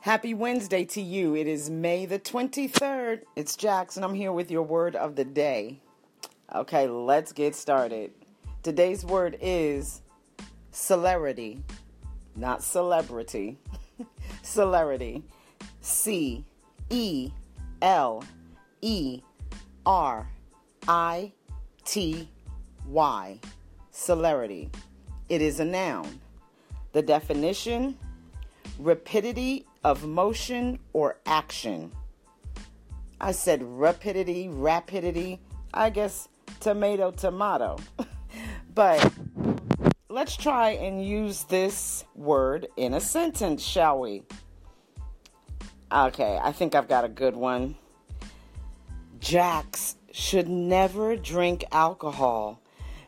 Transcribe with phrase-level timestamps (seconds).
[0.00, 1.34] Happy Wednesday to you.
[1.34, 3.22] It is May the 23rd.
[3.34, 4.04] It's Jackson.
[4.04, 5.80] I'm here with your word of the day.
[6.54, 8.12] Okay, let's get started.
[8.62, 10.02] Today's word is
[10.70, 11.64] celerity,
[12.36, 13.58] not celebrity.
[14.42, 15.24] celerity.
[15.80, 16.44] C
[16.90, 17.32] E
[17.82, 18.22] L
[18.80, 19.20] E
[19.84, 20.28] R
[20.86, 21.32] I
[21.84, 22.28] T
[22.86, 23.40] Y.
[23.90, 24.70] Celerity.
[25.28, 26.20] It is a noun.
[26.92, 27.98] The definition
[28.78, 31.92] rapidity of motion or action.
[33.20, 35.40] I said rapidity, rapidity.
[35.74, 36.28] I guess
[36.60, 37.78] tomato, tomato.
[38.74, 39.12] but
[40.08, 44.22] let's try and use this word in a sentence, shall we?
[45.90, 47.76] Okay, I think I've got a good one.
[49.20, 52.60] Jax should never drink alcohol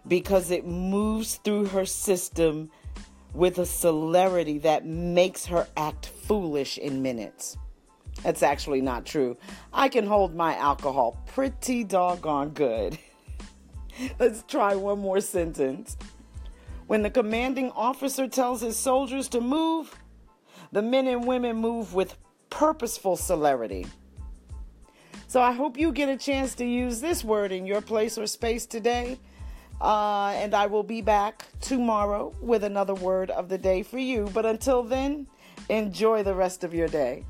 [0.07, 2.71] because it moves through her system
[3.35, 7.57] with a celerity that makes her act foolish in minutes.
[8.23, 9.37] That's actually not true.
[9.73, 12.99] I can hold my alcohol pretty doggone good.
[14.19, 15.97] Let's try one more sentence.
[16.87, 19.97] When the commanding officer tells his soldiers to move,
[20.73, 22.17] the men and women move with
[22.51, 23.87] purposeful celerity.
[25.29, 28.27] So I hope you get a chance to use this word in your place or
[28.27, 29.19] space today
[29.81, 34.29] uh, and I will be back tomorrow with another word of the day for you.
[34.33, 35.27] But until then,
[35.69, 37.25] enjoy the rest of your day.